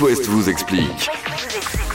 [0.00, 1.08] West vous explique.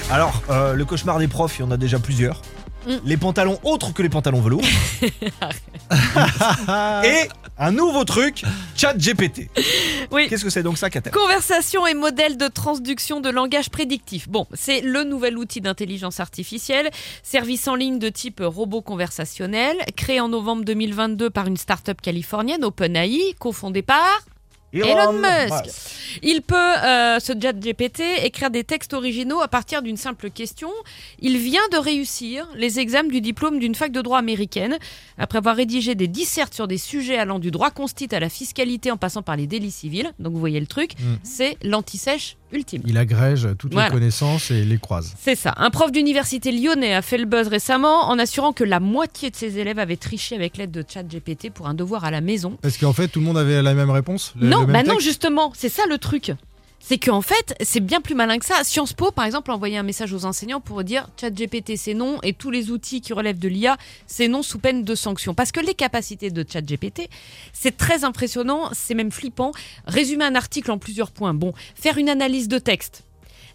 [0.09, 2.41] Alors, euh, le cauchemar des profs, il y en a déjà plusieurs.
[2.87, 2.95] Mm.
[3.03, 4.61] Les pantalons autres que les pantalons velours.
[7.03, 7.27] Et
[7.57, 8.43] un nouveau truc,
[8.77, 9.49] chat GPT.
[10.11, 10.27] Oui.
[10.29, 11.09] Qu'est-ce que c'est donc ça, Kater?
[11.09, 14.29] Conversation et modèle de transduction de langage prédictif.
[14.29, 16.89] Bon, c'est le nouvel outil d'intelligence artificielle,
[17.21, 22.63] service en ligne de type robot conversationnel, créé en novembre 2022 par une start-up californienne,
[22.63, 24.21] OpenAI, cofondée par
[24.73, 25.65] Elon Musk.
[26.23, 30.69] Il peut, euh, ce chat GPT, écrire des textes originaux à partir d'une simple question.
[31.19, 34.77] Il vient de réussir les examens du diplôme d'une fac de droit américaine.
[35.17, 38.91] Après avoir rédigé des dissertes sur des sujets allant du droit constit à la fiscalité
[38.91, 41.15] en passant par les délits civils, donc vous voyez le truc, Mm.
[41.23, 42.81] c'est l'anti-sèche ultime.
[42.85, 43.89] Il agrège toutes Voilà.
[43.89, 45.15] les connaissances et les croise.
[45.19, 45.53] C'est ça.
[45.57, 49.35] Un prof d'université lyonnais a fait le buzz récemment en assurant que la moitié de
[49.35, 52.57] ses élèves avaient triché avec l'aide de ChatGPT pour un devoir à la maison.
[52.61, 54.33] Parce qu'en fait, tout le monde avait la même réponse?
[54.39, 56.31] Le- non, le même bah non, justement, c'est ça le truc.
[56.81, 58.63] C'est qu'en fait, c'est bien plus malin que ça.
[58.63, 62.19] Sciences Po, par exemple, a envoyé un message aux enseignants pour dire ChatGPT c'est non
[62.23, 63.77] et tous les outils qui relèvent de l'IA
[64.07, 65.33] c'est non sous peine de sanctions.
[65.33, 67.09] Parce que les capacités de ChatGPT,
[67.53, 69.51] c'est très impressionnant, c'est même flippant.
[69.85, 71.33] Résumer un article en plusieurs points.
[71.33, 73.03] Bon, faire une analyse de texte,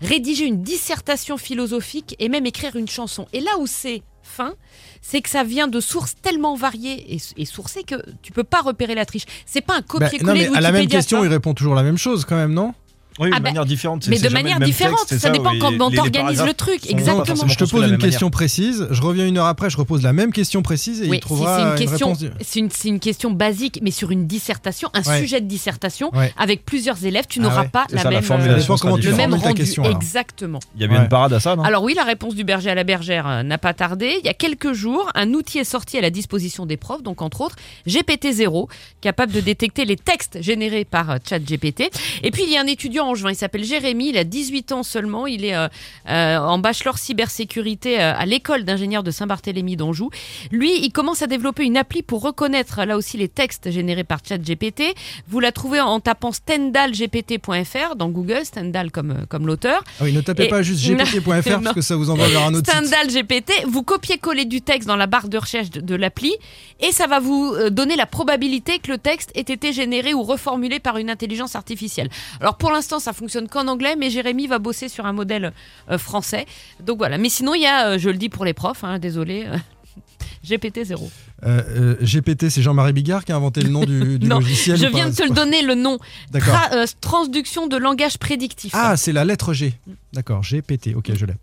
[0.01, 3.27] rédiger une dissertation philosophique et même écrire une chanson.
[3.33, 4.55] Et là où c'est fin,
[5.03, 8.61] c'est que ça vient de sources tellement variées et, et sourcées que tu peux pas
[8.63, 9.25] repérer la triche.
[9.45, 11.99] C'est pas un Bah, copier-coller mais à la même question, il répond toujours la même
[11.99, 12.75] chose quand même, non?
[13.21, 14.09] Oui, Ah de bah, manière différente.
[14.09, 17.47] Mais de manière même différente, texte, ça dépend oui, comment organise le truc, exactement.
[17.47, 17.99] Je te pose une même manière.
[18.01, 21.19] question précise, je reviens une heure après, je repose la même question précise et Oui,
[21.19, 22.25] il trouvera si c'est une une, question, réponse.
[22.43, 25.21] c'est une, c'est une question basique, mais sur une dissertation, un Ouais.
[25.21, 26.33] sujet de dissertation, Ouais.
[26.37, 29.13] avec plusieurs élèves, tu Ah n'auras ouais, pas la ça, la même, formulation euh, le
[29.17, 29.55] même rendu.
[29.55, 29.85] question.
[29.85, 30.59] Exactement.
[30.75, 31.03] Il y avait Ouais.
[31.03, 31.63] une parade à ça, non?
[31.63, 34.17] Alors oui, la réponse du berger à la bergère euh, n'a pas tardé.
[34.21, 37.23] Il y a quelques jours, un outil est sorti à la disposition des profs, donc
[37.23, 37.57] entre autres
[37.87, 38.69] GPT-0,
[39.01, 41.91] capable de détecter les textes générés par euh, ChatGPT.
[42.23, 44.73] Et puis il y a un étudiant en juin, il s'appelle Jérémy, il a 18
[44.73, 45.69] ans seulement, il est euh,
[46.09, 50.11] euh, en bachelor cybersécurité euh, à l'école d'ingénieurs de Saint-Barthélemy d'Anjou.
[50.51, 54.21] Lui, il commence à développer une appli pour reconnaître là aussi les textes générés par
[54.27, 54.95] ChatGPT.
[55.29, 59.83] Vous la trouvez en tapant stendhalgpt.fr dans Google, Stendhal comme, comme l'auteur.
[60.01, 62.55] Ah oui, ne tapez Et- pas juste gpt.fr parce que ça vous envoie vers un
[62.55, 62.87] autre site.
[62.87, 66.35] Stendhal GPT, vous copiez-collez du texte dans la barre de recherche de, de l'appli
[66.81, 70.81] et ça va vous donner la probabilité que le texte ait été généré ou reformulé
[70.81, 72.09] par une intelligence artificielle.
[72.41, 75.53] Alors pour l'instant, ça fonctionne qu'en anglais, mais Jérémy va bosser sur un modèle
[75.91, 76.47] euh, français.
[76.81, 77.19] Donc voilà.
[77.19, 79.57] Mais sinon, il y a, euh, je le dis pour les profs, hein, désolé, euh,
[80.45, 81.11] GPT-0.
[81.45, 84.77] Euh, euh, GPT, c'est Jean-Marie Bigard qui a inventé le nom du, du Non, logiciel
[84.77, 85.99] Je viens de te le donner le nom.
[86.31, 86.55] D'accord.
[86.55, 88.73] Tra- euh, transduction de langage prédictif.
[88.75, 89.75] Ah, c'est la lettre G.
[90.13, 91.35] D'accord, GPT, ok, je l'ai.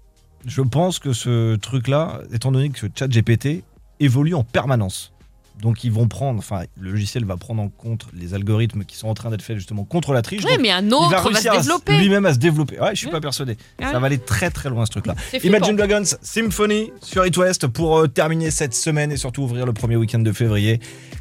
[0.46, 3.64] Je pense que ce truc-là, étant donné que ce chat GPT
[4.00, 5.12] évolue en permanence,
[5.60, 9.08] donc ils vont prendre, enfin, le logiciel va prendre en compte les algorithmes qui sont
[9.08, 10.44] en train d'être faits justement contre la triche.
[10.46, 11.98] oui, mais un il va autre va, se développer.
[11.98, 12.80] lui-même à se développer.
[12.80, 13.12] Ouais, je suis Ouais.
[13.14, 13.58] pas persuadé.
[13.80, 13.92] Ouais.
[13.92, 15.16] Ça va aller très très loin ce truc-là.
[15.44, 19.74] Imagine Dragons Symphony sur It West pour euh, terminer cette semaine et surtout ouvrir le
[19.74, 20.80] premier week-end de février.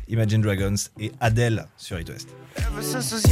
[0.09, 2.29] Imagine Dragons et Adele sur It West.